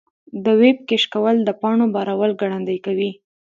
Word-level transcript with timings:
د 0.45 0.45
ویب 0.61 0.77
کیش 0.87 1.03
کول 1.13 1.35
د 1.43 1.49
پاڼو 1.61 1.85
بارول 1.95 2.31
ګړندي 2.41 2.77
کوي. 2.85 3.11